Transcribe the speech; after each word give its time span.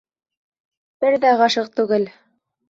Бер 1.05 1.17
ҙә 1.27 1.35
ғашиҡ 1.43 1.71
түгел. 1.81 2.09